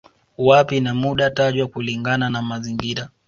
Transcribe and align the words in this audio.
Wapi 0.37 0.79
na 0.81 0.93
muda 0.93 1.29
tajwa 1.29 1.67
kulingana 1.67 2.29
na 2.29 2.41
mazingira 2.41 3.09